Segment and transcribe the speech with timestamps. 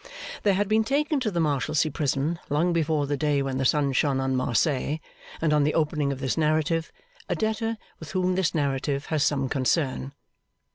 [0.41, 3.91] There had been taken to the Marshalsea Prison, long before the day when the sun
[3.93, 4.97] shone on Marseilles
[5.39, 6.91] and on the opening of this narrative,
[7.29, 10.13] a debtor with whom this narrative has some concern.